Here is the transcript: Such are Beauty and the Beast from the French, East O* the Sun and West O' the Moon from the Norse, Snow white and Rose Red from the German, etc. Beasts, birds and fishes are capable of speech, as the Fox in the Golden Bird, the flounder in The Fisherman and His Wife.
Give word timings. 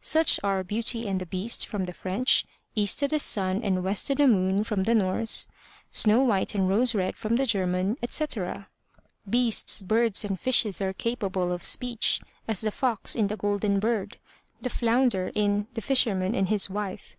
Such 0.00 0.40
are 0.42 0.64
Beauty 0.64 1.06
and 1.06 1.20
the 1.20 1.26
Beast 1.26 1.64
from 1.64 1.84
the 1.84 1.92
French, 1.92 2.44
East 2.74 3.04
O* 3.04 3.06
the 3.06 3.20
Sun 3.20 3.62
and 3.62 3.84
West 3.84 4.10
O' 4.10 4.14
the 4.16 4.26
Moon 4.26 4.64
from 4.64 4.82
the 4.82 4.96
Norse, 4.96 5.46
Snow 5.92 6.24
white 6.24 6.56
and 6.56 6.68
Rose 6.68 6.92
Red 6.92 7.14
from 7.14 7.36
the 7.36 7.46
German, 7.46 7.96
etc. 8.02 8.66
Beasts, 9.30 9.82
birds 9.82 10.24
and 10.24 10.40
fishes 10.40 10.82
are 10.82 10.92
capable 10.92 11.52
of 11.52 11.62
speech, 11.62 12.20
as 12.48 12.62
the 12.62 12.72
Fox 12.72 13.14
in 13.14 13.28
the 13.28 13.36
Golden 13.36 13.78
Bird, 13.78 14.18
the 14.60 14.70
flounder 14.70 15.30
in 15.36 15.68
The 15.74 15.80
Fisherman 15.82 16.34
and 16.34 16.48
His 16.48 16.68
Wife. 16.68 17.16